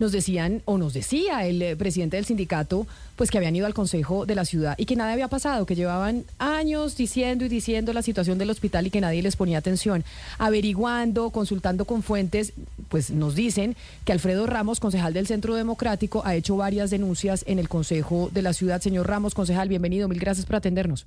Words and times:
Nos 0.00 0.12
decían, 0.12 0.62
o 0.64 0.78
nos 0.78 0.94
decía 0.94 1.46
el 1.46 1.60
eh, 1.60 1.76
presidente 1.76 2.16
del 2.16 2.24
sindicato, 2.24 2.86
pues 3.16 3.30
que 3.30 3.36
habían 3.36 3.54
ido 3.54 3.66
al 3.66 3.74
consejo 3.74 4.24
de 4.24 4.34
la 4.34 4.46
ciudad 4.46 4.74
y 4.78 4.86
que 4.86 4.96
nada 4.96 5.12
había 5.12 5.28
pasado, 5.28 5.66
que 5.66 5.76
llevaban 5.76 6.24
años 6.38 6.96
diciendo 6.96 7.44
y 7.44 7.48
diciendo 7.48 7.92
la 7.92 8.00
situación 8.00 8.38
del 8.38 8.48
hospital 8.48 8.86
y 8.86 8.90
que 8.90 9.02
nadie 9.02 9.22
les 9.22 9.36
ponía 9.36 9.58
atención. 9.58 10.02
Averiguando, 10.38 11.28
consultando 11.28 11.84
con 11.84 12.02
fuentes, 12.02 12.54
pues 12.88 13.10
nos 13.10 13.34
dicen 13.34 13.76
que 14.06 14.12
Alfredo 14.12 14.46
Ramos, 14.46 14.80
concejal 14.80 15.12
del 15.12 15.26
Centro 15.26 15.54
Democrático, 15.54 16.22
ha 16.24 16.34
hecho 16.34 16.56
varias 16.56 16.88
denuncias 16.88 17.44
en 17.46 17.58
el 17.58 17.68
consejo 17.68 18.30
de 18.32 18.40
la 18.42 18.54
ciudad. 18.54 18.80
Señor 18.80 19.06
Ramos, 19.06 19.34
concejal, 19.34 19.68
bienvenido. 19.68 20.08
Mil 20.08 20.18
gracias 20.18 20.46
por 20.46 20.56
atendernos. 20.56 21.06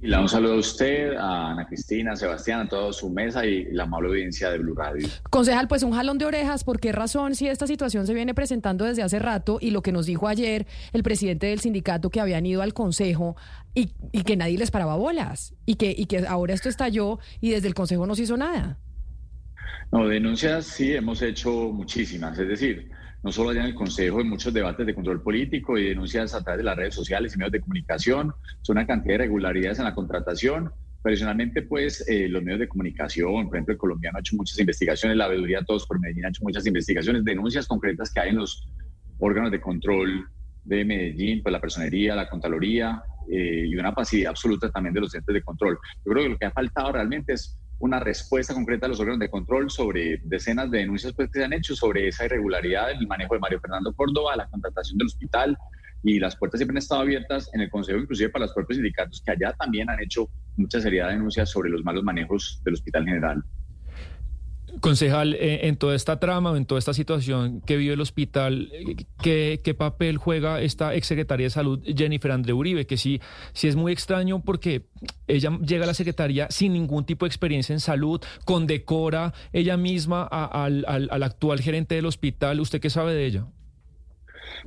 Y 0.00 0.06
le 0.06 0.16
un 0.16 0.28
saludo 0.28 0.54
a 0.54 0.58
usted, 0.58 1.16
a 1.16 1.50
Ana 1.50 1.66
Cristina, 1.66 2.12
a 2.12 2.16
Sebastián, 2.16 2.60
a 2.60 2.68
toda 2.68 2.92
su 2.92 3.10
mesa 3.10 3.44
y 3.44 3.64
la 3.72 3.82
amable 3.82 4.10
audiencia 4.10 4.48
de 4.48 4.58
Blue 4.58 4.74
Radio. 4.74 5.08
Concejal, 5.28 5.66
pues 5.66 5.82
un 5.82 5.90
jalón 5.90 6.18
de 6.18 6.24
orejas, 6.24 6.62
¿por 6.62 6.78
qué 6.78 6.92
razón 6.92 7.34
si 7.34 7.48
esta 7.48 7.66
situación 7.66 8.06
se 8.06 8.14
viene 8.14 8.32
presentando 8.32 8.84
desde 8.84 9.02
hace 9.02 9.18
rato 9.18 9.58
y 9.60 9.72
lo 9.72 9.82
que 9.82 9.90
nos 9.90 10.06
dijo 10.06 10.28
ayer 10.28 10.68
el 10.92 11.02
presidente 11.02 11.48
del 11.48 11.58
sindicato 11.58 12.10
que 12.10 12.20
habían 12.20 12.46
ido 12.46 12.62
al 12.62 12.74
consejo 12.74 13.36
y, 13.74 13.90
y 14.12 14.22
que 14.22 14.36
nadie 14.36 14.56
les 14.56 14.70
paraba 14.70 14.94
bolas 14.94 15.54
y 15.66 15.74
que, 15.74 15.92
y 15.96 16.06
que 16.06 16.26
ahora 16.28 16.54
esto 16.54 16.68
estalló 16.68 17.18
y 17.40 17.50
desde 17.50 17.66
el 17.66 17.74
consejo 17.74 18.06
no 18.06 18.14
se 18.14 18.22
hizo 18.22 18.36
nada? 18.36 18.78
No, 19.90 20.06
denuncias 20.06 20.66
sí 20.66 20.94
hemos 20.94 21.22
hecho 21.22 21.50
muchísimas, 21.72 22.38
es 22.38 22.46
decir, 22.46 22.90
no 23.22 23.32
solo 23.32 23.50
allá 23.50 23.60
en 23.60 23.66
el 23.66 23.74
Consejo, 23.74 24.20
en 24.20 24.28
muchos 24.28 24.52
debates 24.52 24.86
de 24.86 24.94
control 24.94 25.22
político 25.22 25.76
y 25.76 25.88
denuncias 25.88 26.34
a 26.34 26.42
través 26.42 26.58
de 26.58 26.64
las 26.64 26.76
redes 26.76 26.94
sociales 26.94 27.34
y 27.34 27.38
medios 27.38 27.52
de 27.52 27.60
comunicación, 27.60 28.32
son 28.62 28.76
una 28.76 28.86
cantidad 28.86 29.18
de 29.18 29.24
irregularidades 29.24 29.78
en 29.78 29.84
la 29.84 29.94
contratación. 29.94 30.70
Personalmente, 31.02 31.62
pues, 31.62 32.08
eh, 32.08 32.28
los 32.28 32.42
medios 32.42 32.60
de 32.60 32.68
comunicación, 32.68 33.48
por 33.48 33.56
ejemplo, 33.56 33.72
el 33.72 33.78
colombiano 33.78 34.18
ha 34.18 34.20
hecho 34.20 34.36
muchas 34.36 34.58
investigaciones, 34.58 35.16
la 35.16 35.28
veeduría 35.28 35.62
Todos 35.62 35.86
por 35.86 36.00
Medellín 36.00 36.26
ha 36.26 36.28
hecho 36.28 36.44
muchas 36.44 36.66
investigaciones, 36.66 37.24
denuncias 37.24 37.66
concretas 37.66 38.12
que 38.12 38.20
hay 38.20 38.30
en 38.30 38.36
los 38.36 38.68
órganos 39.18 39.50
de 39.50 39.60
control 39.60 40.28
de 40.64 40.84
Medellín, 40.84 41.42
pues 41.42 41.52
la 41.52 41.60
personería, 41.60 42.14
la 42.14 42.28
contraloría 42.28 43.02
eh, 43.30 43.66
y 43.66 43.76
una 43.76 43.94
pasividad 43.94 44.30
absoluta 44.30 44.70
también 44.70 44.94
de 44.94 45.00
los 45.00 45.14
entes 45.14 45.34
de 45.34 45.42
control. 45.42 45.78
Yo 46.04 46.12
creo 46.12 46.24
que 46.24 46.28
lo 46.30 46.38
que 46.38 46.46
ha 46.46 46.50
faltado 46.50 46.92
realmente 46.92 47.32
es 47.32 47.58
una 47.80 48.00
respuesta 48.00 48.54
concreta 48.54 48.86
a 48.86 48.88
los 48.88 49.00
órganos 49.00 49.20
de 49.20 49.30
control 49.30 49.70
sobre 49.70 50.20
decenas 50.24 50.70
de 50.70 50.78
denuncias 50.78 51.12
pues, 51.14 51.30
que 51.30 51.38
se 51.38 51.44
han 51.44 51.52
hecho 51.52 51.76
sobre 51.76 52.08
esa 52.08 52.24
irregularidad 52.24 52.90
en 52.90 52.98
el 52.98 53.06
manejo 53.06 53.34
de 53.34 53.40
Mario 53.40 53.60
Fernando 53.60 53.94
Córdoba, 53.94 54.36
la 54.36 54.48
contratación 54.48 54.98
del 54.98 55.06
hospital 55.06 55.56
y 56.02 56.18
las 56.18 56.36
puertas 56.36 56.58
siempre 56.58 56.74
han 56.74 56.78
estado 56.78 57.02
abiertas 57.02 57.50
en 57.54 57.60
el 57.60 57.70
Consejo, 57.70 57.98
inclusive 57.98 58.30
para 58.30 58.46
los 58.46 58.54
propios 58.54 58.76
sindicatos 58.76 59.22
que 59.24 59.32
allá 59.32 59.52
también 59.58 59.90
han 59.90 60.00
hecho 60.00 60.28
mucha 60.56 60.80
seriedad 60.80 61.08
de 61.08 61.14
denuncias 61.14 61.50
sobre 61.50 61.70
los 61.70 61.84
malos 61.84 62.04
manejos 62.04 62.60
del 62.64 62.74
hospital 62.74 63.04
general. 63.04 63.42
Concejal, 64.80 65.34
eh, 65.34 65.66
en 65.66 65.76
toda 65.76 65.96
esta 65.96 66.20
trama 66.20 66.56
en 66.56 66.64
toda 66.64 66.78
esta 66.78 66.94
situación 66.94 67.60
que 67.62 67.76
vive 67.76 67.94
el 67.94 68.00
hospital, 68.00 68.70
¿qué, 69.22 69.60
¿qué, 69.64 69.74
papel 69.74 70.18
juega 70.18 70.60
esta 70.60 70.94
exsecretaria 70.94 71.46
de 71.46 71.50
Salud, 71.50 71.80
Jennifer 71.84 72.30
André 72.30 72.52
Uribe? 72.52 72.86
Que 72.86 72.96
sí, 72.96 73.20
sí 73.52 73.66
es 73.66 73.76
muy 73.76 73.92
extraño 73.92 74.40
porque 74.42 74.86
ella 75.26 75.58
llega 75.66 75.84
a 75.84 75.86
la 75.86 75.94
secretaría 75.94 76.48
sin 76.50 76.74
ningún 76.74 77.04
tipo 77.04 77.24
de 77.24 77.28
experiencia 77.28 77.72
en 77.72 77.80
salud, 77.80 78.20
condecora 78.44 79.32
ella 79.52 79.76
misma 79.76 80.24
al, 80.24 80.84
al, 80.86 81.08
al, 81.10 81.22
actual 81.22 81.60
gerente 81.60 81.94
del 81.94 82.06
hospital. 82.06 82.60
¿Usted 82.60 82.80
qué 82.80 82.90
sabe 82.90 83.14
de 83.14 83.26
ella? 83.26 83.46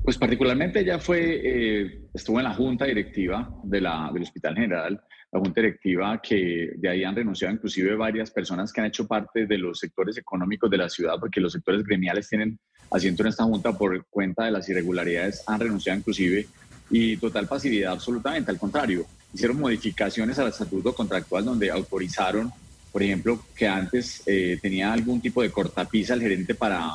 Pues 0.03 0.17
particularmente 0.17 0.79
ella 0.79 0.99
fue, 0.99 1.41
eh, 1.43 2.01
estuvo 2.13 2.39
en 2.39 2.45
la 2.45 2.53
junta 2.53 2.85
directiva 2.85 3.49
de 3.63 3.81
la, 3.81 4.09
del 4.13 4.23
Hospital 4.23 4.55
General 4.55 5.01
la 5.31 5.39
junta 5.39 5.61
directiva 5.61 6.21
que 6.21 6.73
de 6.75 6.89
ahí 6.89 7.03
han 7.03 7.15
renunciado 7.15 7.53
inclusive 7.53 7.95
varias 7.95 8.29
personas 8.31 8.73
que 8.73 8.81
han 8.81 8.87
hecho 8.87 9.07
parte 9.07 9.45
de 9.45 9.57
los 9.57 9.79
sectores 9.79 10.17
económicos 10.17 10.69
de 10.69 10.77
la 10.77 10.89
ciudad, 10.89 11.15
porque 11.19 11.39
los 11.39 11.53
sectores 11.53 11.83
gremiales 11.83 12.27
tienen 12.27 12.59
asiento 12.89 13.23
en 13.23 13.29
esta 13.29 13.45
junta 13.45 13.77
por 13.77 14.05
cuenta 14.09 14.45
de 14.45 14.51
las 14.51 14.67
irregularidades, 14.67 15.43
han 15.47 15.61
renunciado 15.61 15.99
inclusive 15.99 16.47
y 16.89 17.15
total 17.15 17.47
pasividad 17.47 17.93
absolutamente, 17.93 18.51
al 18.51 18.59
contrario, 18.59 19.05
hicieron 19.33 19.59
modificaciones 19.59 20.37
al 20.39 20.49
estatuto 20.49 20.93
contractual 20.93 21.45
donde 21.45 21.71
autorizaron, 21.71 22.51
por 22.91 23.01
ejemplo, 23.01 23.41
que 23.55 23.65
antes 23.65 24.21
eh, 24.25 24.59
tenía 24.61 24.91
algún 24.91 25.21
tipo 25.21 25.41
de 25.41 25.49
cortapisa 25.49 26.13
el 26.13 26.21
gerente 26.21 26.53
para, 26.53 26.89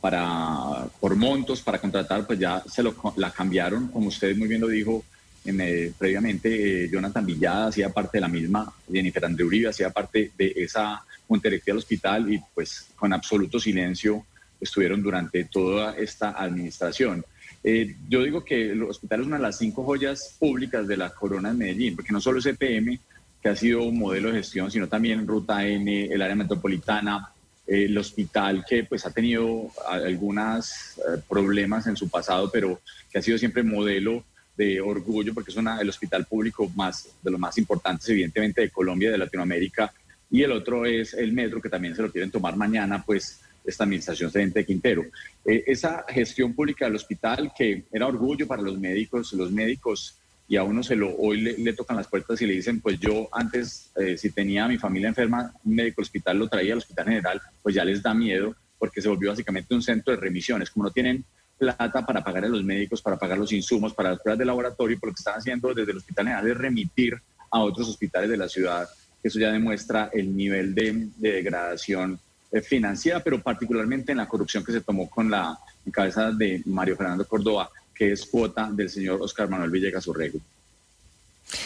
para, 0.00 0.86
por 0.98 1.14
montos, 1.14 1.60
para 1.60 1.78
contratar, 1.78 2.26
pues 2.26 2.38
ya 2.38 2.62
se 2.66 2.82
lo, 2.82 2.94
la 3.16 3.30
cambiaron, 3.30 3.88
como 3.88 4.08
usted 4.08 4.34
muy 4.34 4.48
bien 4.48 4.62
lo 4.62 4.68
dijo, 4.68 5.04
eh, 5.48 5.92
previamente 5.96 6.84
eh, 6.84 6.88
Jonathan 6.88 7.24
Villada 7.24 7.68
hacía 7.68 7.90
parte 7.90 8.18
de 8.18 8.22
la 8.22 8.28
misma, 8.28 8.72
Jennifer 8.90 9.24
André 9.24 9.44
Uribe 9.44 9.68
hacía 9.68 9.90
parte 9.90 10.32
de 10.36 10.52
esa 10.56 11.02
junta 11.28 11.48
directiva 11.48 11.74
del 11.74 11.78
hospital 11.78 12.32
y 12.32 12.40
pues 12.54 12.88
con 12.96 13.12
absoluto 13.12 13.58
silencio 13.58 14.24
estuvieron 14.60 15.02
durante 15.02 15.44
toda 15.44 15.96
esta 15.96 16.30
administración. 16.30 17.24
Eh, 17.62 17.96
yo 18.08 18.22
digo 18.22 18.44
que 18.44 18.72
el 18.72 18.82
hospital 18.84 19.20
es 19.20 19.26
una 19.26 19.36
de 19.36 19.42
las 19.42 19.58
cinco 19.58 19.84
joyas 19.84 20.36
públicas 20.38 20.86
de 20.86 20.96
la 20.96 21.10
corona 21.10 21.52
de 21.52 21.58
Medellín, 21.58 21.96
porque 21.96 22.12
no 22.12 22.20
solo 22.20 22.38
es 22.38 22.46
EPM, 22.46 22.98
que 23.42 23.48
ha 23.48 23.56
sido 23.56 23.82
un 23.82 23.98
modelo 23.98 24.28
de 24.30 24.38
gestión, 24.38 24.70
sino 24.70 24.88
también 24.88 25.26
Ruta 25.26 25.66
N, 25.66 26.06
el 26.06 26.22
área 26.22 26.34
metropolitana, 26.34 27.30
el 27.66 27.96
hospital 27.98 28.64
que 28.68 28.84
pues 28.84 29.04
ha 29.04 29.10
tenido 29.10 29.70
algunos 29.88 31.00
problemas 31.28 31.86
en 31.86 31.96
su 31.96 32.08
pasado, 32.08 32.50
pero 32.52 32.80
que 33.10 33.18
ha 33.18 33.22
sido 33.22 33.38
siempre 33.38 33.62
modelo 33.62 34.24
de 34.56 34.80
orgullo 34.80 35.34
porque 35.34 35.50
es 35.50 35.56
una, 35.56 35.80
el 35.80 35.88
hospital 35.88 36.24
público 36.26 36.70
más, 36.74 37.08
de 37.22 37.30
los 37.30 37.40
más 37.40 37.58
importantes, 37.58 38.08
evidentemente, 38.08 38.62
de 38.62 38.70
Colombia 38.70 39.10
de 39.10 39.18
Latinoamérica. 39.18 39.92
Y 40.30 40.42
el 40.42 40.52
otro 40.52 40.84
es 40.86 41.14
el 41.14 41.32
metro, 41.32 41.60
que 41.60 41.68
también 41.68 41.94
se 41.94 42.02
lo 42.02 42.10
quieren 42.10 42.30
tomar 42.30 42.56
mañana, 42.56 43.02
pues 43.04 43.40
esta 43.64 43.84
administración 43.84 44.30
de 44.32 44.64
Quintero. 44.64 45.04
Eh, 45.44 45.64
esa 45.66 46.04
gestión 46.08 46.54
pública 46.54 46.86
del 46.86 46.96
hospital, 46.96 47.52
que 47.56 47.84
era 47.92 48.06
orgullo 48.06 48.46
para 48.46 48.62
los 48.62 48.78
médicos, 48.78 49.32
los 49.32 49.50
médicos, 49.50 50.16
y 50.48 50.56
a 50.56 50.62
uno 50.62 50.82
se 50.82 50.94
lo, 50.94 51.14
hoy 51.16 51.40
le, 51.40 51.72
tocan 51.72 51.96
las 51.96 52.06
puertas 52.06 52.40
y 52.40 52.46
le 52.46 52.54
dicen, 52.54 52.80
pues 52.80 53.00
yo 53.00 53.28
antes, 53.32 53.90
eh, 53.96 54.16
si 54.16 54.30
tenía 54.30 54.64
a 54.64 54.68
mi 54.68 54.78
familia 54.78 55.08
enferma, 55.08 55.52
un 55.64 55.74
médico 55.74 56.02
hospital 56.02 56.38
lo 56.38 56.48
traía 56.48 56.72
al 56.72 56.78
hospital 56.78 57.06
general, 57.06 57.40
pues 57.62 57.74
ya 57.74 57.84
les 57.84 58.00
da 58.00 58.14
miedo, 58.14 58.54
porque 58.78 59.02
se 59.02 59.08
volvió 59.08 59.30
básicamente 59.30 59.74
un 59.74 59.82
centro 59.82 60.14
de 60.14 60.20
remisiones. 60.20 60.70
Como 60.70 60.84
no 60.84 60.92
tienen 60.92 61.24
plata 61.58 62.04
para 62.04 62.22
pagar 62.22 62.44
a 62.44 62.48
los 62.48 62.62
médicos, 62.62 63.02
para 63.02 63.16
pagar 63.16 63.38
los 63.38 63.52
insumos, 63.52 63.94
para 63.94 64.10
las 64.10 64.20
pruebas 64.20 64.38
de 64.38 64.44
laboratorio, 64.44 64.98
por 64.98 65.08
lo 65.08 65.14
que 65.14 65.20
están 65.20 65.38
haciendo 65.38 65.72
desde 65.72 65.92
el 65.92 65.98
Hospital 65.98 66.26
General 66.26 66.48
es 66.48 66.56
remitir 66.56 67.20
a 67.50 67.60
otros 67.60 67.88
hospitales 67.88 68.28
de 68.28 68.36
la 68.36 68.48
ciudad. 68.48 68.88
Eso 69.22 69.38
ya 69.38 69.50
demuestra 69.50 70.10
el 70.12 70.36
nivel 70.36 70.74
de, 70.74 71.08
degradación 71.16 72.18
eh, 72.52 72.60
financiera, 72.60 73.20
pero 73.20 73.42
particularmente 73.42 74.12
en 74.12 74.18
la 74.18 74.28
corrupción 74.28 74.64
que 74.64 74.72
se 74.72 74.80
tomó 74.80 75.08
con 75.08 75.30
la 75.30 75.58
cabeza 75.90 76.30
de 76.30 76.62
Mario 76.66 76.96
Fernando 76.96 77.26
Córdoba, 77.26 77.70
que 77.94 78.12
es 78.12 78.26
cuota 78.26 78.70
del 78.70 78.90
señor 78.90 79.20
Oscar 79.22 79.48
Manuel 79.48 79.70
Villegas 79.70 80.06
Orrego. 80.06 80.38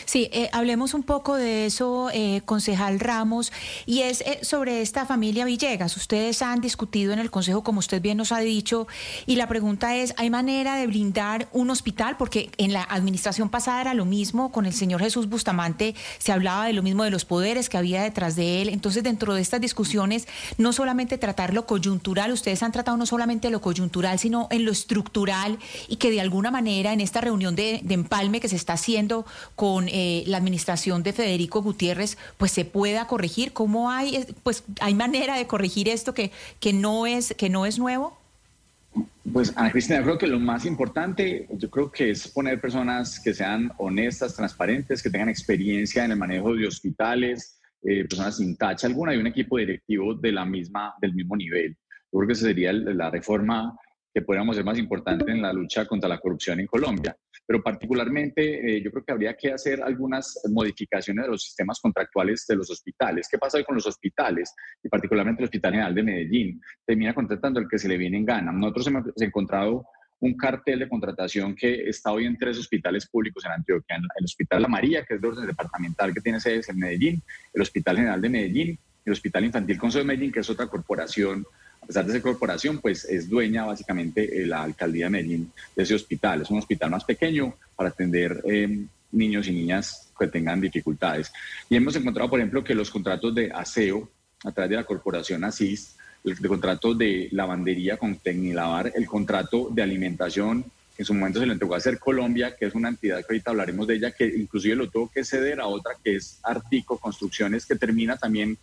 Sí, 0.04 0.28
eh, 0.32 0.50
hablemos 0.52 0.92
un 0.92 1.02
poco 1.02 1.36
de 1.36 1.64
eso, 1.64 2.10
eh, 2.12 2.42
concejal 2.44 3.00
Ramos, 3.00 3.50
y 3.86 4.00
es 4.02 4.20
eh, 4.20 4.40
sobre 4.42 4.82
esta 4.82 5.06
familia 5.06 5.46
Villegas. 5.46 5.96
Ustedes 5.96 6.42
han 6.42 6.60
discutido 6.60 7.12
en 7.12 7.18
el 7.18 7.30
Consejo, 7.30 7.62
como 7.62 7.78
usted 7.78 8.02
bien 8.02 8.18
nos 8.18 8.32
ha 8.32 8.40
dicho, 8.40 8.86
y 9.24 9.36
la 9.36 9.48
pregunta 9.48 9.96
es, 9.96 10.12
¿hay 10.18 10.28
manera 10.28 10.76
de 10.76 10.86
blindar 10.86 11.48
un 11.52 11.70
hospital? 11.70 12.18
Porque 12.18 12.50
en 12.58 12.74
la 12.74 12.82
administración 12.82 13.48
pasada 13.48 13.80
era 13.80 13.94
lo 13.94 14.04
mismo, 14.04 14.52
con 14.52 14.66
el 14.66 14.74
señor 14.74 15.00
Jesús 15.00 15.28
Bustamante 15.28 15.94
se 16.18 16.32
hablaba 16.32 16.66
de 16.66 16.74
lo 16.74 16.82
mismo 16.82 17.04
de 17.04 17.10
los 17.10 17.24
poderes 17.24 17.70
que 17.70 17.78
había 17.78 18.02
detrás 18.02 18.36
de 18.36 18.60
él. 18.60 18.68
Entonces, 18.68 19.02
dentro 19.02 19.34
de 19.34 19.40
estas 19.40 19.62
discusiones, 19.62 20.28
no 20.58 20.74
solamente 20.74 21.16
tratar 21.16 21.54
lo 21.54 21.66
coyuntural, 21.66 22.32
ustedes 22.32 22.62
han 22.62 22.72
tratado 22.72 22.98
no 22.98 23.06
solamente 23.06 23.48
lo 23.48 23.62
coyuntural, 23.62 24.18
sino 24.18 24.46
en 24.50 24.66
lo 24.66 24.72
estructural, 24.72 25.58
y 25.88 25.96
que 25.96 26.10
de 26.10 26.20
alguna 26.20 26.50
manera 26.50 26.92
en 26.92 27.00
esta 27.00 27.22
reunión 27.22 27.56
de, 27.56 27.80
de 27.82 27.94
empalme 27.94 28.40
que 28.40 28.48
se 28.48 28.56
está 28.56 28.74
haciendo 28.74 29.24
con 29.56 29.69
con 29.70 29.86
eh, 29.88 30.24
la 30.26 30.36
administración 30.36 31.04
de 31.04 31.12
Federico 31.12 31.62
Gutiérrez, 31.62 32.18
pues 32.38 32.50
se 32.50 32.64
pueda 32.64 33.06
corregir? 33.06 33.52
¿Cómo 33.52 33.88
hay, 33.88 34.26
pues, 34.42 34.64
hay 34.80 34.94
manera 34.94 35.36
de 35.36 35.46
corregir 35.46 35.88
esto 35.88 36.12
que, 36.12 36.32
que, 36.58 36.72
no, 36.72 37.06
es, 37.06 37.34
que 37.38 37.48
no 37.48 37.66
es 37.66 37.78
nuevo? 37.78 38.18
Pues, 39.32 39.52
Ana 39.54 39.70
Cristina, 39.70 40.02
creo 40.02 40.18
que 40.18 40.26
lo 40.26 40.40
más 40.40 40.66
importante, 40.66 41.46
yo 41.52 41.70
creo 41.70 41.88
que 41.88 42.10
es 42.10 42.26
poner 42.26 42.60
personas 42.60 43.20
que 43.20 43.32
sean 43.32 43.70
honestas, 43.78 44.34
transparentes, 44.34 45.04
que 45.04 45.10
tengan 45.10 45.28
experiencia 45.28 46.04
en 46.04 46.10
el 46.10 46.16
manejo 46.16 46.52
de 46.52 46.66
hospitales, 46.66 47.60
eh, 47.84 48.04
personas 48.08 48.38
sin 48.38 48.56
tacha 48.56 48.88
alguna 48.88 49.14
y 49.14 49.18
un 49.18 49.28
equipo 49.28 49.56
directivo 49.56 50.14
de 50.14 50.32
la 50.32 50.44
misma, 50.44 50.94
del 51.00 51.14
mismo 51.14 51.36
nivel. 51.36 51.76
Yo 52.10 52.18
creo 52.18 52.26
que 52.26 52.32
esa 52.32 52.46
sería 52.46 52.72
la 52.72 53.08
reforma 53.08 53.78
que 54.12 54.22
podríamos 54.22 54.56
ser 54.56 54.64
más 54.64 54.78
importante 54.78 55.30
en 55.30 55.42
la 55.42 55.52
lucha 55.52 55.86
contra 55.86 56.08
la 56.08 56.18
corrupción 56.18 56.58
en 56.58 56.66
Colombia. 56.66 57.16
Pero 57.50 57.64
particularmente 57.64 58.76
eh, 58.76 58.80
yo 58.80 58.92
creo 58.92 59.04
que 59.04 59.10
habría 59.10 59.36
que 59.36 59.52
hacer 59.52 59.82
algunas 59.82 60.40
modificaciones 60.52 61.24
de 61.24 61.32
los 61.32 61.42
sistemas 61.42 61.80
contractuales 61.80 62.46
de 62.46 62.54
los 62.54 62.70
hospitales. 62.70 63.26
¿Qué 63.28 63.38
pasa 63.38 63.60
con 63.64 63.74
los 63.74 63.88
hospitales? 63.88 64.54
Y 64.84 64.88
particularmente 64.88 65.42
el 65.42 65.46
Hospital 65.46 65.72
General 65.72 65.92
de 65.92 66.02
Medellín. 66.04 66.60
Termina 66.86 67.12
contratando 67.12 67.58
el 67.58 67.66
que 67.66 67.76
se 67.76 67.88
le 67.88 67.98
viene 67.98 68.18
en 68.18 68.24
gana. 68.24 68.52
Nosotros 68.52 68.86
hemos 68.86 69.04
encontrado 69.16 69.84
un 70.20 70.36
cartel 70.36 70.78
de 70.78 70.88
contratación 70.88 71.56
que 71.56 71.88
está 71.88 72.12
hoy 72.12 72.26
en 72.26 72.38
tres 72.38 72.56
hospitales 72.56 73.08
públicos 73.08 73.44
en 73.44 73.50
Antioquia. 73.50 73.96
El 73.96 74.24
Hospital 74.26 74.62
La 74.62 74.68
María, 74.68 75.04
que 75.04 75.14
es 75.14 75.20
de 75.20 75.26
orden 75.26 75.48
departamental 75.48 76.14
que 76.14 76.20
tiene 76.20 76.38
sede 76.38 76.60
en 76.68 76.78
Medellín, 76.78 77.20
el 77.52 77.62
Hospital 77.62 77.96
General 77.96 78.20
de 78.20 78.28
Medellín, 78.28 78.78
el 79.04 79.12
Hospital 79.12 79.46
Infantil 79.46 79.76
Consejo 79.76 80.04
de 80.04 80.06
Medellín, 80.06 80.30
que 80.30 80.38
es 80.38 80.50
otra 80.50 80.68
corporación 80.68 81.44
pesar 81.90 82.06
de 82.06 82.12
ser 82.12 82.22
corporación, 82.22 82.78
pues 82.78 83.04
es 83.04 83.28
dueña 83.28 83.64
básicamente 83.64 84.42
eh, 84.42 84.46
la 84.46 84.62
alcaldía 84.62 85.06
de 85.06 85.10
Medellín 85.10 85.52
de 85.74 85.82
ese 85.82 85.96
hospital. 85.96 86.42
Es 86.42 86.50
un 86.50 86.58
hospital 86.58 86.88
más 86.88 87.02
pequeño 87.02 87.52
para 87.74 87.88
atender 87.88 88.40
em, 88.44 88.86
niños 89.10 89.48
y 89.48 89.52
niñas 89.52 90.08
que 90.16 90.28
tengan 90.28 90.60
dificultades. 90.60 91.32
Y 91.68 91.74
hemos 91.74 91.96
encontrado, 91.96 92.30
por 92.30 92.38
ejemplo, 92.38 92.62
que 92.62 92.76
los 92.76 92.92
contratos 92.92 93.34
de 93.34 93.50
aseo 93.50 94.08
a 94.44 94.52
través 94.52 94.70
de 94.70 94.76
la 94.76 94.84
corporación 94.84 95.42
ASIS, 95.42 95.96
el, 96.22 96.38
contrato 96.46 96.94
de 96.94 97.28
lavandería 97.32 97.96
con 97.96 98.14
Tecnilavar, 98.14 98.92
el 98.94 99.06
contrato 99.06 99.68
de 99.72 99.82
alimentación, 99.82 100.64
en 100.96 101.04
su 101.04 101.12
momento 101.12 101.40
se 101.40 101.46
le 101.46 101.54
entregó 101.54 101.74
a 101.74 101.78
Hacer 101.78 101.98
Colombia, 101.98 102.54
que 102.54 102.66
es 102.66 102.74
una 102.76 102.90
entidad 102.90 103.18
que 103.18 103.26
ahorita 103.30 103.50
hablaremos 103.50 103.88
de 103.88 103.96
ella, 103.96 104.12
que 104.12 104.26
inclusive 104.26 104.76
lo 104.76 104.88
tuvo 104.88 105.10
que 105.10 105.24
ceder 105.24 105.58
a 105.58 105.66
otra 105.66 105.94
que 106.04 106.14
es 106.14 106.38
Artico 106.44 106.98
Construcciones, 106.98 107.66
que 107.66 107.74
termina 107.74 108.16
también 108.16 108.56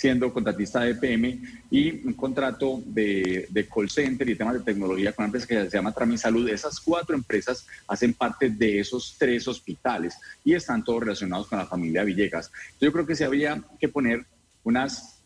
siendo 0.00 0.32
contratista 0.32 0.80
de 0.80 0.92
EPM 0.92 1.42
y 1.70 2.06
un 2.06 2.14
contrato 2.14 2.82
de, 2.86 3.46
de, 3.50 3.68
call 3.68 3.90
center 3.90 4.26
y 4.30 4.34
temas 4.34 4.54
de 4.54 4.60
tecnología 4.60 5.12
con 5.12 5.24
una 5.24 5.26
empresa 5.26 5.46
que 5.46 5.68
se 5.68 5.76
llama 5.76 5.92
Tramisalud. 5.92 6.48
Esas 6.48 6.80
cuatro 6.80 7.14
empresas 7.14 7.66
hacen 7.86 8.14
parte 8.14 8.48
de 8.48 8.80
esos 8.80 9.14
tres 9.18 9.46
hospitales 9.46 10.16
y 10.42 10.54
están 10.54 10.82
todos 10.82 11.00
relacionados 11.00 11.48
con 11.48 11.58
la 11.58 11.66
familia 11.66 12.02
Villegas. 12.02 12.50
Yo 12.80 12.90
creo 12.90 13.04
que 13.06 13.14
se 13.14 13.26
había 13.26 13.62
que 13.78 13.90
poner 13.90 14.24
unas, 14.64 15.20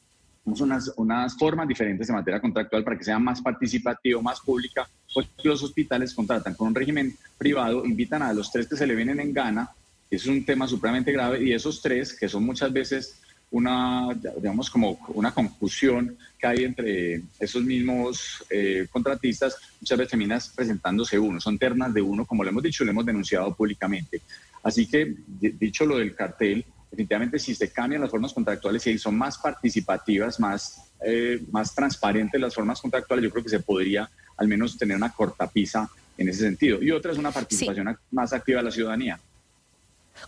unas, 0.44 0.92
unas 0.96 1.38
formas 1.38 1.68
diferentes 1.68 2.08
de 2.08 2.12
materia 2.12 2.40
contractual 2.40 2.82
para 2.82 2.98
que 2.98 3.04
sea 3.04 3.20
más 3.20 3.40
participativo, 3.40 4.22
más 4.22 4.40
pública, 4.40 4.90
porque 5.14 5.30
los 5.44 5.62
hospitales 5.62 6.12
contratan 6.12 6.54
con 6.54 6.66
un 6.66 6.74
régimen 6.74 7.16
privado, 7.38 7.86
invitan 7.86 8.22
a 8.22 8.32
los 8.32 8.50
tres 8.50 8.66
que 8.66 8.76
se 8.76 8.88
le 8.88 8.96
vienen 8.96 9.20
en 9.20 9.32
gana, 9.32 9.70
eso 10.10 10.30
es 10.30 10.36
un 10.36 10.44
tema 10.44 10.66
supremamente 10.66 11.12
grave, 11.12 11.44
y 11.44 11.52
esos 11.52 11.80
tres, 11.80 12.12
que 12.12 12.28
son 12.28 12.44
muchas 12.44 12.72
veces 12.72 13.20
una, 13.54 14.08
digamos, 14.36 14.68
como 14.68 14.98
una 15.14 15.32
confusión 15.32 16.18
que 16.36 16.46
hay 16.46 16.64
entre 16.64 17.22
esos 17.38 17.62
mismos 17.62 18.44
eh, 18.50 18.88
contratistas, 18.90 19.56
muchas 19.80 19.96
veces 19.96 20.10
terminas 20.10 20.48
presentándose 20.48 21.16
uno, 21.20 21.40
son 21.40 21.56
ternas 21.56 21.94
de 21.94 22.02
uno, 22.02 22.26
como 22.26 22.42
lo 22.42 22.50
hemos 22.50 22.64
dicho, 22.64 22.84
lo 22.84 22.90
hemos 22.90 23.06
denunciado 23.06 23.54
públicamente. 23.54 24.22
Así 24.60 24.88
que, 24.88 25.14
dicho 25.28 25.86
lo 25.86 25.98
del 25.98 26.16
cartel, 26.16 26.64
definitivamente 26.90 27.38
si 27.38 27.54
se 27.54 27.70
cambian 27.70 28.02
las 28.02 28.10
formas 28.10 28.32
contractuales 28.32 28.84
y 28.88 28.98
son 28.98 29.16
más 29.16 29.38
participativas, 29.38 30.40
más, 30.40 30.90
eh, 31.06 31.40
más 31.52 31.72
transparentes 31.72 32.40
las 32.40 32.56
formas 32.56 32.80
contractuales, 32.80 33.22
yo 33.22 33.30
creo 33.30 33.44
que 33.44 33.50
se 33.50 33.60
podría 33.60 34.10
al 34.36 34.48
menos 34.48 34.76
tener 34.76 34.96
una 34.96 35.12
cortapisa 35.12 35.88
en 36.18 36.28
ese 36.28 36.40
sentido. 36.40 36.82
Y 36.82 36.90
otra 36.90 37.12
es 37.12 37.18
una 37.18 37.30
participación 37.30 37.96
más 38.10 38.32
activa 38.32 38.58
de 38.58 38.64
la 38.64 38.72
ciudadanía. 38.72 39.20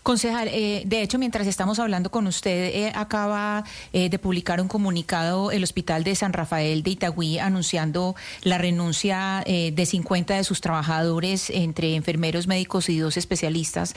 Concejal, 0.03 0.49
eh, 0.49 0.83
de 0.85 1.01
hecho, 1.01 1.17
mientras 1.17 1.47
estamos 1.47 1.79
hablando 1.79 2.11
con 2.11 2.27
usted, 2.27 2.71
eh, 2.73 2.91
acaba 2.93 3.63
eh, 3.93 4.09
de 4.09 4.19
publicar 4.19 4.61
un 4.61 4.67
comunicado 4.67 5.51
el 5.51 5.63
Hospital 5.63 6.03
de 6.03 6.15
San 6.15 6.33
Rafael 6.33 6.83
de 6.83 6.91
Itagüí 6.91 7.39
anunciando 7.39 8.15
la 8.43 8.57
renuncia 8.57 9.43
de 9.45 9.85
50 9.85 10.35
de 10.35 10.43
sus 10.43 10.61
trabajadores, 10.61 11.49
entre 11.49 11.95
enfermeros, 11.95 12.47
médicos 12.47 12.89
y 12.89 12.99
dos 12.99 13.17
especialistas, 13.17 13.95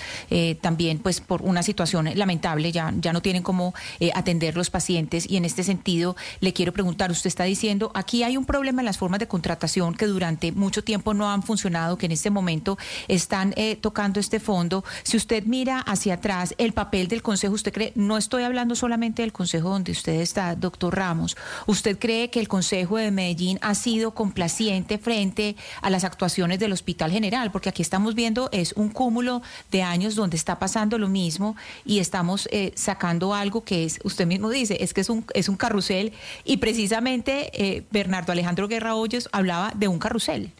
también 0.60 0.98
pues 0.98 1.20
por 1.20 1.42
una 1.42 1.62
situación 1.62 2.08
lamentable, 2.14 2.72
ya, 2.72 2.92
ya 2.96 3.12
no 3.12 3.20
tienen 3.20 3.42
cómo 3.42 3.74
atender 4.14 4.56
los 4.56 4.70
pacientes. 4.70 5.28
Y 5.28 5.36
en 5.36 5.44
este 5.44 5.62
sentido, 5.62 6.16
le 6.40 6.52
quiero 6.52 6.72
preguntar, 6.72 7.10
usted 7.10 7.28
está 7.28 7.44
diciendo, 7.44 7.90
aquí 7.94 8.22
hay 8.22 8.36
un 8.36 8.44
problema 8.44 8.80
en 8.82 8.86
las 8.86 8.98
formas 8.98 9.20
de 9.20 9.28
contratación 9.28 9.94
que 9.94 10.06
durante 10.06 10.52
mucho 10.52 10.82
tiempo 10.84 11.14
no 11.14 11.30
han 11.30 11.42
funcionado, 11.42 11.98
que 11.98 12.06
en 12.06 12.12
este 12.12 12.30
momento 12.30 12.78
están 13.08 13.54
tocando 13.80 14.20
este 14.20 14.40
fondo. 14.40 14.84
Si 15.02 15.16
usted 15.16 15.44
mira 15.44 15.79
hacia 15.86 16.14
atrás 16.14 16.54
el 16.58 16.72
papel 16.72 17.08
del 17.08 17.22
Consejo, 17.22 17.54
¿usted 17.54 17.72
cree, 17.72 17.92
no 17.94 18.16
estoy 18.16 18.42
hablando 18.42 18.74
solamente 18.74 19.22
del 19.22 19.32
Consejo 19.32 19.70
donde 19.70 19.92
usted 19.92 20.20
está, 20.20 20.54
doctor 20.54 20.96
Ramos, 20.96 21.36
¿usted 21.66 21.98
cree 21.98 22.30
que 22.30 22.40
el 22.40 22.48
Consejo 22.48 22.96
de 22.96 23.10
Medellín 23.10 23.58
ha 23.62 23.74
sido 23.74 24.12
complaciente 24.12 24.98
frente 24.98 25.56
a 25.82 25.90
las 25.90 26.04
actuaciones 26.04 26.58
del 26.58 26.72
Hospital 26.72 27.10
General? 27.10 27.50
Porque 27.50 27.68
aquí 27.68 27.82
estamos 27.82 28.14
viendo 28.14 28.48
es 28.52 28.72
un 28.74 28.88
cúmulo 28.88 29.42
de 29.70 29.82
años 29.82 30.14
donde 30.14 30.36
está 30.36 30.58
pasando 30.58 30.98
lo 30.98 31.08
mismo 31.08 31.56
y 31.84 31.98
estamos 31.98 32.48
eh, 32.52 32.72
sacando 32.76 33.34
algo 33.34 33.64
que 33.64 33.84
es, 33.84 33.98
usted 34.04 34.26
mismo 34.26 34.50
dice, 34.50 34.78
es 34.80 34.94
que 34.94 35.00
es 35.00 35.10
un, 35.10 35.24
es 35.34 35.48
un 35.48 35.56
carrusel 35.56 36.12
y 36.44 36.58
precisamente 36.58 37.50
eh, 37.54 37.84
Bernardo 37.90 38.32
Alejandro 38.32 38.68
Guerra 38.68 38.94
Hoyos 38.94 39.28
hablaba 39.32 39.72
de 39.74 39.88
un 39.88 39.98
carrusel. 39.98 40.52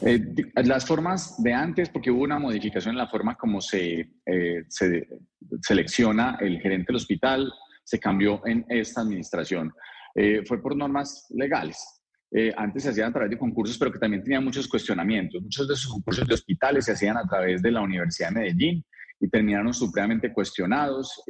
Eh, 0.00 0.20
las 0.64 0.86
formas 0.86 1.42
de 1.42 1.52
antes, 1.52 1.88
porque 1.88 2.10
hubo 2.10 2.22
una 2.22 2.38
modificación 2.38 2.92
en 2.92 2.98
la 2.98 3.08
forma 3.08 3.36
como 3.36 3.60
se, 3.60 4.08
eh, 4.26 4.64
se 4.68 5.08
selecciona 5.62 6.36
el 6.40 6.60
gerente 6.60 6.86
del 6.88 6.96
hospital, 6.96 7.52
se 7.84 7.98
cambió 7.98 8.40
en 8.46 8.64
esta 8.68 9.02
administración. 9.02 9.72
Eh, 10.14 10.42
fue 10.46 10.62
por 10.62 10.76
normas 10.76 11.26
legales. 11.30 12.00
antes 12.56 12.82
se 12.82 12.88
hacían 12.88 13.10
a 13.10 13.12
través 13.12 13.30
de 13.30 13.38
concursos, 13.38 13.78
pero 13.78 13.92
que 13.92 13.98
también 14.00 14.24
tenían 14.24 14.42
muchos 14.42 14.66
cuestionamientos. 14.66 15.40
Muchos 15.40 15.68
de 15.68 15.74
esos 15.74 15.92
concursos 15.92 16.26
de 16.26 16.34
hospitales 16.34 16.84
se 16.84 16.92
hacían 16.92 17.16
a 17.16 17.24
través 17.24 17.62
de 17.62 17.70
la 17.70 17.80
Universidad 17.80 18.30
de 18.30 18.34
Medellín 18.34 18.84
y 19.20 19.28
terminaron 19.28 19.72
supremamente 19.72 20.32
cuestionados. 20.32 21.22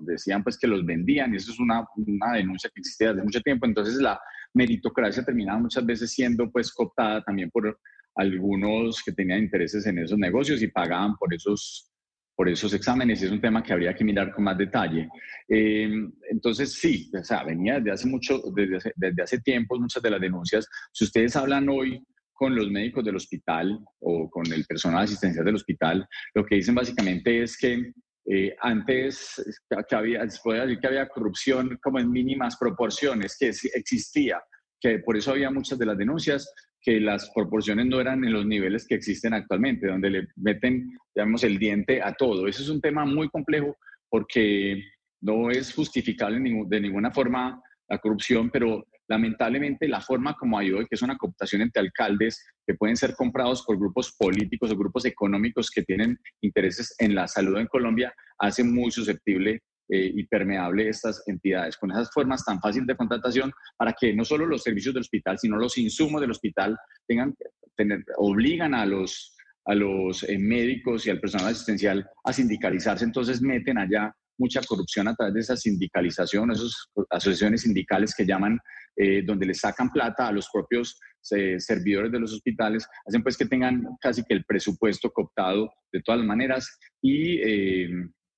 decían 0.00 0.42
pues 0.42 0.56
que 0.56 0.66
los 0.66 0.82
vendían 0.86 1.34
y 1.34 1.36
eso 1.36 1.52
es 1.52 1.58
una, 1.58 1.84
una 1.96 2.32
denuncia 2.32 2.70
que 2.72 2.80
existía 2.80 3.08
desde 3.08 3.22
mucho 3.22 3.42
tiempo. 3.42 3.66
Entonces 3.66 3.96
la 3.96 4.18
meritocracia 4.54 5.22
terminaba 5.22 5.58
muchas 5.58 5.84
veces 5.84 6.10
siendo 6.10 6.50
pues 6.50 6.72
cooptada 6.72 7.22
también 7.22 7.50
por 7.50 7.78
algunos 8.16 9.02
que 9.02 9.12
tenían 9.12 9.40
intereses 9.40 9.86
en 9.86 9.98
esos 9.98 10.18
negocios 10.18 10.62
y 10.62 10.68
pagaban 10.68 11.16
por 11.16 11.32
esos, 11.34 11.90
por 12.34 12.48
esos 12.48 12.72
exámenes. 12.74 13.22
Es 13.22 13.30
un 13.30 13.40
tema 13.40 13.62
que 13.62 13.72
habría 13.72 13.94
que 13.94 14.04
mirar 14.04 14.32
con 14.32 14.44
más 14.44 14.58
detalle. 14.58 15.08
Eh, 15.48 15.90
entonces, 16.30 16.72
sí, 16.72 17.10
o 17.18 17.22
sea, 17.22 17.44
venía 17.44 17.74
desde 17.74 17.92
hace 17.92 18.08
mucho, 18.08 18.42
desde 18.54 18.76
hace, 18.76 18.92
desde 18.96 19.22
hace 19.22 19.40
tiempo 19.40 19.78
muchas 19.78 20.02
de 20.02 20.10
las 20.10 20.20
denuncias. 20.20 20.68
Si 20.92 21.04
ustedes 21.04 21.36
hablan 21.36 21.68
hoy 21.68 22.02
con 22.32 22.54
los 22.54 22.70
médicos 22.70 23.04
del 23.04 23.16
hospital 23.16 23.78
o 24.00 24.28
con 24.28 24.50
el 24.52 24.64
personal 24.66 25.04
asistencial 25.04 25.44
del 25.44 25.54
hospital, 25.54 26.06
lo 26.34 26.44
que 26.44 26.56
dicen 26.56 26.74
básicamente 26.74 27.42
es 27.42 27.56
que 27.56 27.92
eh, 28.28 28.56
antes 28.60 29.42
que 29.88 29.94
había, 29.94 30.28
se 30.28 30.40
puede 30.42 30.60
decir 30.60 30.80
que 30.80 30.86
había 30.88 31.08
corrupción 31.08 31.78
como 31.82 32.00
en 32.00 32.10
mínimas 32.10 32.56
proporciones, 32.56 33.36
que 33.38 33.48
existía, 33.48 34.42
que 34.80 34.98
por 34.98 35.16
eso 35.16 35.30
había 35.30 35.50
muchas 35.50 35.78
de 35.78 35.86
las 35.86 35.96
denuncias, 35.96 36.52
que 36.86 37.00
las 37.00 37.28
proporciones 37.34 37.86
no 37.86 38.00
eran 38.00 38.24
en 38.24 38.32
los 38.32 38.46
niveles 38.46 38.86
que 38.86 38.94
existen 38.94 39.34
actualmente, 39.34 39.88
donde 39.88 40.08
le 40.08 40.28
meten, 40.36 40.96
digamos, 41.12 41.42
el 41.42 41.58
diente 41.58 42.00
a 42.00 42.12
todo. 42.12 42.46
Eso 42.46 42.62
es 42.62 42.68
un 42.68 42.80
tema 42.80 43.04
muy 43.04 43.28
complejo 43.28 43.76
porque 44.08 44.84
no 45.20 45.50
es 45.50 45.74
justificable 45.74 46.38
de 46.68 46.80
ninguna 46.80 47.10
forma 47.10 47.60
la 47.88 47.98
corrupción, 47.98 48.50
pero 48.50 48.86
lamentablemente 49.08 49.88
la 49.88 50.00
forma 50.00 50.34
como 50.34 50.58
hoy, 50.58 50.86
que 50.88 50.94
es 50.94 51.02
una 51.02 51.16
cooptación 51.16 51.62
entre 51.62 51.82
alcaldes 51.82 52.40
que 52.64 52.74
pueden 52.74 52.96
ser 52.96 53.14
comprados 53.16 53.64
por 53.66 53.76
grupos 53.78 54.14
políticos 54.16 54.70
o 54.70 54.76
grupos 54.76 55.06
económicos 55.06 55.72
que 55.72 55.82
tienen 55.82 56.16
intereses 56.40 56.94
en 57.00 57.16
la 57.16 57.26
salud 57.26 57.58
en 57.58 57.66
Colombia, 57.66 58.14
hace 58.38 58.62
muy 58.62 58.92
susceptible 58.92 59.60
eh, 59.88 60.10
y 60.16 60.26
permeable 60.26 60.88
estas 60.88 61.22
entidades, 61.28 61.76
con 61.76 61.92
esas 61.92 62.10
formas 62.12 62.44
tan 62.44 62.60
fáciles 62.60 62.88
de 62.88 62.96
contratación 62.96 63.52
para 63.76 63.92
que 63.92 64.12
no 64.12 64.24
solo 64.24 64.44
los 64.44 64.64
servicios 64.64 64.92
del 64.92 65.02
hospital, 65.02 65.38
sino 65.38 65.56
los 65.56 65.78
insumos 65.78 66.20
del 66.20 66.32
hospital 66.32 66.76
tengan, 67.06 67.36
tener, 67.76 68.04
obligan 68.16 68.74
a 68.74 68.84
los, 68.84 69.36
a 69.64 69.76
los 69.76 70.24
eh, 70.24 70.38
médicos 70.40 71.06
y 71.06 71.10
al 71.10 71.20
personal 71.20 71.52
asistencial 71.52 72.04
a 72.24 72.32
sindicalizarse, 72.32 73.04
entonces 73.04 73.40
meten 73.40 73.78
allá 73.78 74.12
mucha 74.38 74.60
corrupción 74.62 75.06
a 75.06 75.14
través 75.14 75.34
de 75.34 75.40
esa 75.40 75.56
sindicalización, 75.56 76.50
esas 76.50 76.88
asociaciones 77.08 77.62
sindicales 77.62 78.12
que 78.12 78.26
llaman, 78.26 78.58
eh, 78.96 79.22
donde 79.24 79.46
les 79.46 79.60
sacan 79.60 79.92
plata 79.92 80.26
a 80.26 80.32
los 80.32 80.48
propios 80.52 80.98
servidores 81.22 82.12
de 82.12 82.20
los 82.20 82.32
hospitales, 82.32 82.86
hacen 83.04 83.20
pues 83.20 83.36
que 83.36 83.46
tengan 83.46 83.84
casi 84.00 84.22
que 84.22 84.34
el 84.34 84.44
presupuesto 84.44 85.10
cooptado 85.10 85.72
de 85.92 86.00
todas 86.02 86.24
maneras 86.24 86.78
y 87.02 87.40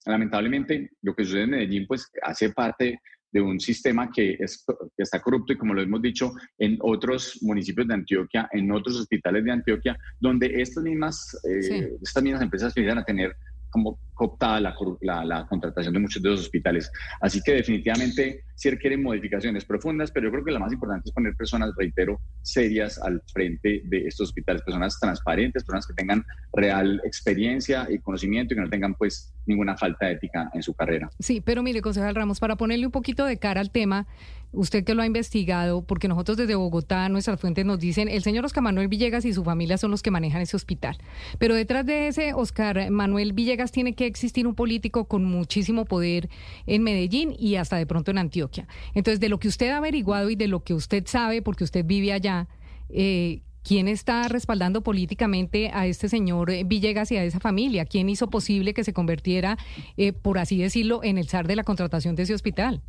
lamentablemente 0.06 0.90
lo 1.02 1.14
que 1.14 1.24
sucede 1.24 1.42
en 1.42 1.50
Medellín 1.50 1.86
pues 1.86 2.10
hace 2.22 2.50
parte 2.50 3.00
de 3.30 3.40
un 3.40 3.60
sistema 3.60 4.10
que, 4.10 4.36
es, 4.38 4.64
está 4.96 5.20
corrupto 5.20 5.52
y 5.52 5.58
como 5.58 5.74
lo 5.74 5.82
hemos 5.82 6.00
dicho 6.00 6.32
en 6.58 6.78
otros 6.80 7.38
municipios 7.42 7.86
de 7.86 7.94
Antioquia, 7.94 8.48
en 8.52 8.72
otros 8.72 8.96
hospitales 9.00 9.44
de 9.44 9.52
Antioquia, 9.52 9.98
donde 10.18 10.60
estas 10.60 10.82
mismas, 10.82 11.38
eh, 11.44 11.92
estas 12.02 12.22
mismas 12.22 12.42
empresas 12.42 12.74
empiezan 12.74 12.98
a 12.98 13.04
tener 13.04 13.36
como 13.70 13.98
cooptada 14.14 14.60
la, 14.60 15.24
la, 15.24 15.46
contratación 15.46 15.94
de 15.94 16.00
muchos 16.00 16.20
de 16.20 16.28
los 16.28 16.40
hospitales. 16.40 16.90
Así 17.20 17.40
que 17.40 17.52
definitivamente 17.52 18.44
sí 18.56 18.68
requieren 18.68 19.00
modificaciones 19.00 19.64
profundas, 19.64 20.10
pero 20.10 20.26
yo 20.26 20.32
creo 20.32 20.44
que 20.44 20.50
la 20.50 20.58
más 20.58 20.72
importante 20.72 21.08
es 21.08 21.14
poner 21.14 21.36
personas, 21.36 21.70
reitero, 21.76 22.20
serias 22.42 22.98
al 22.98 23.22
frente 23.32 23.82
de 23.84 24.06
estos 24.08 24.30
hospitales, 24.30 24.62
personas 24.62 24.98
transparentes, 24.98 25.62
personas 25.62 25.86
que 25.86 25.94
tengan 25.94 26.24
real 26.52 27.00
experiencia 27.04 27.86
y 27.88 28.00
conocimiento 28.00 28.54
y 28.54 28.56
que 28.56 28.62
no 28.62 28.68
tengan 28.68 28.94
pues 28.94 29.32
ninguna 29.46 29.76
falta 29.76 30.10
ética 30.10 30.50
en 30.52 30.62
su 30.64 30.74
carrera. 30.74 31.08
Sí, 31.20 31.40
pero 31.40 31.62
mire, 31.62 31.80
concejal 31.80 32.16
Ramos, 32.16 32.40
para 32.40 32.56
ponerle 32.56 32.86
un 32.86 32.92
poquito 32.92 33.24
de 33.24 33.38
cara 33.38 33.60
al 33.60 33.70
tema, 33.70 34.08
usted 34.52 34.84
que 34.84 34.94
lo 34.94 35.02
ha 35.02 35.06
investigado, 35.06 35.82
porque 35.82 36.08
nosotros 36.08 36.36
desde 36.36 36.54
Bogotá, 36.54 37.08
nuestras 37.08 37.40
fuentes 37.40 37.64
nos 37.64 37.78
dicen, 37.78 38.08
el 38.08 38.22
señor 38.22 38.44
Oscar 38.44 38.62
Manuel 38.62 38.88
Villegas 38.88 39.24
y 39.24 39.32
su 39.32 39.44
familia 39.44 39.78
son 39.78 39.90
los 39.90 40.02
que 40.02 40.10
manejan 40.10 40.40
ese 40.40 40.56
hospital. 40.56 40.98
Pero 41.38 41.54
detrás 41.54 41.84
de 41.84 42.08
ese 42.08 42.32
Oscar 42.34 42.90
Manuel 42.90 43.32
Villegas 43.32 43.72
tiene 43.72 43.94
que 43.94 44.06
existir 44.06 44.46
un 44.46 44.54
político 44.54 45.06
con 45.06 45.24
muchísimo 45.24 45.84
poder 45.84 46.28
en 46.66 46.82
Medellín 46.82 47.34
y 47.38 47.56
hasta 47.56 47.76
de 47.76 47.86
pronto 47.86 48.10
en 48.10 48.18
Antioquia. 48.18 48.66
Entonces, 48.94 49.20
de 49.20 49.28
lo 49.28 49.38
que 49.38 49.48
usted 49.48 49.70
ha 49.70 49.78
averiguado 49.78 50.30
y 50.30 50.36
de 50.36 50.48
lo 50.48 50.64
que 50.64 50.74
usted 50.74 51.04
sabe, 51.06 51.42
porque 51.42 51.64
usted 51.64 51.84
vive 51.84 52.12
allá, 52.12 52.48
eh, 52.88 53.42
¿quién 53.62 53.86
está 53.86 54.28
respaldando 54.28 54.82
políticamente 54.82 55.70
a 55.74 55.86
este 55.86 56.08
señor 56.08 56.50
Villegas 56.64 57.12
y 57.12 57.16
a 57.16 57.24
esa 57.24 57.40
familia? 57.40 57.84
¿Quién 57.84 58.08
hizo 58.08 58.30
posible 58.30 58.72
que 58.72 58.84
se 58.84 58.94
convirtiera, 58.94 59.58
eh, 59.96 60.12
por 60.12 60.38
así 60.38 60.56
decirlo, 60.56 61.04
en 61.04 61.18
el 61.18 61.28
zar 61.28 61.46
de 61.46 61.56
la 61.56 61.64
contratación 61.64 62.16
de 62.16 62.22
ese 62.22 62.34
hospital? 62.34 62.82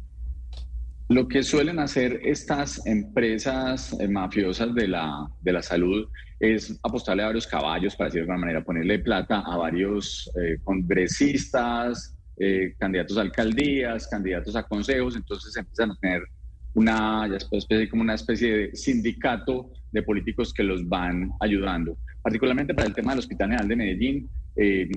Lo 1.09 1.27
que 1.27 1.41
suelen 1.41 1.79
hacer 1.79 2.21
estas 2.23 2.85
empresas 2.85 3.99
eh, 3.99 4.07
mafiosas 4.07 4.75
de 4.75 4.87
la, 4.87 5.27
de 5.41 5.53
la 5.53 5.63
salud 5.63 6.07
es 6.39 6.79
apostarle 6.83 7.23
a 7.23 7.27
varios 7.27 7.47
caballos, 7.47 7.95
para 7.95 8.09
decirlo 8.09 8.27
de 8.27 8.31
alguna 8.31 8.45
manera, 8.45 8.63
ponerle 8.63 8.99
plata 8.99 9.39
a 9.39 9.57
varios 9.57 10.31
eh, 10.39 10.59
congresistas, 10.63 12.15
eh, 12.37 12.75
candidatos 12.77 13.17
a 13.17 13.21
alcaldías, 13.21 14.07
candidatos 14.07 14.55
a 14.55 14.61
consejos, 14.61 15.15
entonces 15.15 15.57
empiezan 15.57 15.89
a 15.89 15.95
tener 15.95 16.21
una, 16.75 17.27
ya 17.27 17.37
especie, 17.37 17.89
como 17.89 18.03
una 18.03 18.13
especie 18.13 18.55
de 18.55 18.75
sindicato 18.75 19.71
de 19.91 20.03
políticos 20.03 20.53
que 20.53 20.61
los 20.61 20.87
van 20.87 21.31
ayudando. 21.39 21.97
Particularmente 22.21 22.75
para 22.75 22.87
el 22.87 22.93
tema 22.93 23.13
del 23.13 23.19
Hospital 23.19 23.47
General 23.47 23.67
de 23.67 23.75
Medellín, 23.75 24.29
pues 24.53 24.87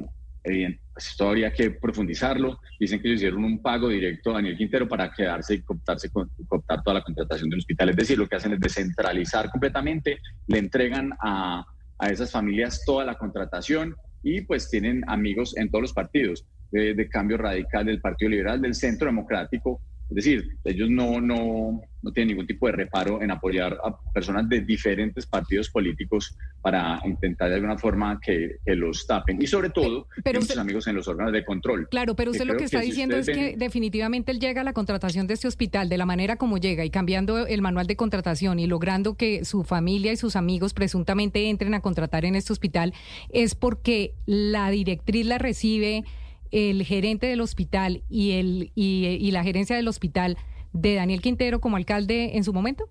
esto 0.45 1.29
habría 1.29 1.53
que 1.53 1.71
profundizarlo. 1.71 2.61
Dicen 2.79 3.01
que 3.01 3.09
ellos 3.09 3.21
hicieron 3.21 3.45
un 3.45 3.63
pago 3.63 3.89
directo 3.89 4.31
a 4.31 4.35
Daniel 4.35 4.57
Quintero 4.57 4.89
para 4.89 5.13
quedarse 5.13 5.55
y 5.55 5.63
cooptarse, 5.63 6.11
cooptar 6.11 6.83
toda 6.83 6.95
la 6.95 7.03
contratación 7.03 7.49
de 7.49 7.57
un 7.57 7.61
hospital. 7.61 7.91
Es 7.91 7.97
decir, 7.97 8.19
lo 8.19 8.29
que 8.29 8.37
hacen 8.37 8.53
es 8.53 8.61
descentralizar 8.61 9.51
completamente, 9.51 10.19
le 10.47 10.59
entregan 10.59 11.13
a, 11.21 11.65
a 11.99 12.09
esas 12.09 12.31
familias 12.31 12.83
toda 12.85 13.05
la 13.05 13.17
contratación 13.17 13.95
y 14.23 14.43
pues 14.43 14.69
tienen 14.69 15.03
amigos 15.09 15.57
en 15.57 15.71
todos 15.71 15.83
los 15.83 15.93
partidos, 15.93 16.47
de, 16.71 16.95
de 16.95 17.09
cambio 17.09 17.37
radical 17.37 17.87
del 17.87 18.01
Partido 18.01 18.31
Liberal, 18.31 18.61
del 18.61 18.75
Centro 18.75 19.07
Democrático, 19.07 19.81
es 20.13 20.17
decir, 20.17 20.59
ellos 20.65 20.91
no, 20.91 21.23
no, 21.23 21.81
no 22.03 22.13
tienen 22.13 22.29
ningún 22.29 22.47
tipo 22.47 22.67
de 22.67 22.73
reparo 22.73 23.23
en 23.23 23.31
apoyar 23.31 23.79
a 23.83 23.97
personas 24.13 24.47
de 24.47 24.61
diferentes 24.61 25.25
partidos 25.25 25.71
políticos 25.71 26.37
para 26.61 27.01
intentar 27.07 27.49
de 27.49 27.55
alguna 27.55 27.79
forma 27.79 28.21
que, 28.21 28.59
los 28.67 29.07
tapen. 29.07 29.41
Y 29.41 29.47
sobre 29.47 29.71
todo, 29.71 30.07
pero 30.23 30.43
sus 30.43 30.59
amigos 30.59 30.87
en 30.87 30.97
los 30.97 31.09
órganos 31.09 31.33
de 31.33 31.45
control. 31.47 31.89
Claro, 31.89 32.15
pero 32.15 32.31
usted 32.31 32.45
lo 32.45 32.57
que 32.57 32.65
está 32.65 32.81
diciendo 32.81 33.17
es 33.17 33.27
que 33.27 33.57
definitivamente 33.57 34.33
él 34.33 34.39
llega 34.39 34.61
a 34.61 34.65
la 34.65 34.75
contratación 34.75 35.27
de 35.27 35.35
este 35.35 35.49
hospital 35.49 35.89
de 35.89 35.97
la 35.97 36.05
manera 36.05 36.37
como 36.37 36.59
llega 36.59 36.85
y 36.85 36.91
cambiando 36.91 37.47
el 37.47 37.63
manual 37.63 37.87
de 37.87 37.97
contratación 37.97 38.59
y 38.59 38.67
logrando 38.67 39.15
que 39.15 39.47
su 39.47 39.65
familia 39.65 40.13
y 40.13 40.17
sus 40.17 40.37
amigos 40.37 40.75
presuntamente 40.75 41.49
entren 41.49 41.73
a 41.73 41.81
contratar 41.81 42.27
en 42.27 42.35
este 42.35 42.53
hospital, 42.53 42.93
es 43.31 43.55
porque 43.55 44.13
la 44.27 44.71
directriz 44.71 45.25
la 45.25 45.39
recibe 45.39 46.05
el 46.53 46.85
gerente 46.85 47.27
del 47.27 47.41
hospital 47.41 48.05
y, 48.09 48.33
el, 48.33 48.73
y, 48.75 49.31
la 49.33 49.43
gerencia 49.43 49.75
del 49.75 49.89
hospital 49.89 50.37
de 50.73 50.95
Daniel 50.95 51.21
Quintero 51.21 51.61
como 51.61 51.77
alcalde 51.77 52.37
en 52.37 52.45
su 52.45 52.53
momento? 52.53 52.89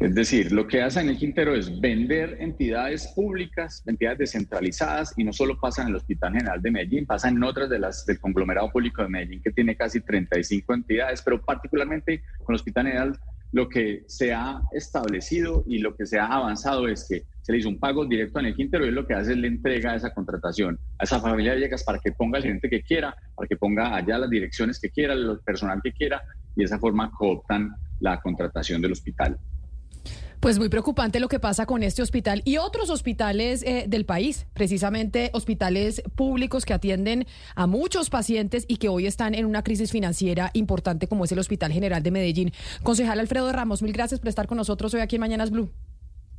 Es 0.00 0.14
decir, 0.14 0.50
lo 0.50 0.66
que 0.66 0.82
hace 0.82 0.98
Daniel 0.98 1.18
Quintero 1.18 1.54
es 1.54 1.80
vender 1.80 2.36
entidades 2.40 3.06
públicas, 3.14 3.82
entidades 3.86 4.18
descentralizadas, 4.18 5.14
y 5.16 5.24
no 5.24 5.32
solo 5.32 5.58
pasa 5.60 5.82
en 5.82 5.88
el 5.88 5.96
Hospital 5.96 6.32
General 6.32 6.60
de 6.60 6.70
Medellín, 6.70 7.06
pasa 7.06 7.28
en 7.28 7.42
otras 7.44 7.70
de 7.70 7.78
las 7.78 8.04
del 8.06 8.18
conglomerado 8.18 8.70
público 8.72 9.02
de 9.02 9.08
Medellín, 9.08 9.42
que 9.42 9.52
tiene 9.52 9.76
casi 9.76 10.00
35 10.00 10.74
entidades, 10.74 11.22
pero 11.22 11.40
particularmente 11.40 12.24
con 12.38 12.54
el 12.54 12.56
Hospital 12.56 12.86
General 12.86 13.20
lo 13.52 13.68
que 13.68 14.02
se 14.06 14.32
ha 14.32 14.60
establecido 14.72 15.64
y 15.66 15.78
lo 15.78 15.94
que 15.96 16.06
se 16.06 16.18
ha 16.18 16.26
avanzado 16.26 16.88
es 16.88 17.06
que 17.08 17.24
se 17.46 17.52
le 17.52 17.58
hizo 17.58 17.68
un 17.68 17.78
pago 17.78 18.04
directo 18.04 18.40
en 18.40 18.46
el 18.46 18.56
Quintero 18.56 18.84
y 18.84 18.90
lo 18.90 19.06
que 19.06 19.14
hace 19.14 19.30
es 19.30 19.38
le 19.38 19.46
entrega 19.46 19.94
esa 19.94 20.12
contratación 20.12 20.80
a 20.98 21.04
esa 21.04 21.20
familia 21.20 21.54
Villegas 21.54 21.84
para 21.84 22.00
que 22.00 22.10
ponga 22.10 22.38
el 22.38 22.42
gerente 22.42 22.68
que 22.68 22.82
quiera, 22.82 23.14
para 23.36 23.46
que 23.46 23.56
ponga 23.56 23.94
allá 23.94 24.18
las 24.18 24.28
direcciones 24.28 24.80
que 24.80 24.90
quiera, 24.90 25.14
el 25.14 25.38
personal 25.44 25.80
que 25.80 25.92
quiera 25.92 26.24
y 26.56 26.62
de 26.62 26.64
esa 26.64 26.80
forma 26.80 27.08
cooptan 27.12 27.70
la 28.00 28.20
contratación 28.20 28.82
del 28.82 28.90
hospital. 28.90 29.38
Pues 30.40 30.58
muy 30.58 30.68
preocupante 30.68 31.20
lo 31.20 31.28
que 31.28 31.38
pasa 31.38 31.66
con 31.66 31.84
este 31.84 32.02
hospital 32.02 32.42
y 32.44 32.56
otros 32.56 32.90
hospitales 32.90 33.62
eh, 33.62 33.84
del 33.86 34.06
país, 34.06 34.48
precisamente 34.52 35.30
hospitales 35.32 36.02
públicos 36.16 36.64
que 36.64 36.74
atienden 36.74 37.26
a 37.54 37.68
muchos 37.68 38.10
pacientes 38.10 38.64
y 38.66 38.78
que 38.78 38.88
hoy 38.88 39.06
están 39.06 39.36
en 39.36 39.46
una 39.46 39.62
crisis 39.62 39.92
financiera 39.92 40.50
importante 40.52 41.06
como 41.06 41.24
es 41.24 41.30
el 41.30 41.38
Hospital 41.38 41.70
General 41.70 42.02
de 42.02 42.10
Medellín. 42.10 42.52
Concejal 42.82 43.20
Alfredo 43.20 43.52
Ramos, 43.52 43.82
mil 43.82 43.92
gracias 43.92 44.18
por 44.18 44.30
estar 44.30 44.48
con 44.48 44.58
nosotros 44.58 44.92
hoy 44.94 45.00
aquí 45.00 45.14
en 45.14 45.20
Mañanas 45.20 45.52
Blue. 45.52 45.70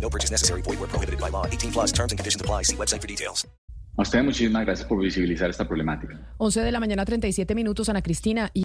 No 0.00 0.08
purchase 0.08 0.30
necessary. 0.30 0.62
Void 0.62 0.78
where 0.78 0.88
prohibited 0.88 1.20
by 1.20 1.28
law. 1.28 1.46
18 1.46 1.72
plus 1.72 1.92
terms 1.92 2.12
and 2.12 2.18
conditions 2.18 2.40
apply. 2.40 2.62
See 2.62 2.76
website 2.76 3.02
for 3.02 3.08
details. 3.08 3.46
A 3.98 4.02
usted 4.02 4.22
muchísimas 4.22 4.66
gracias 4.66 4.86
por 4.86 4.98
visibilizar 5.00 5.48
esta 5.48 5.66
problemática. 5.66 6.18
11 6.36 6.60
de 6.60 6.70
la 6.70 6.80
mañana, 6.80 7.06
37 7.06 7.54
minutos, 7.54 7.88
Ana 7.88 8.02
Cristina. 8.02 8.50
Y 8.52 8.64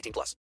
18 0.00 0.12
plus. 0.12 0.34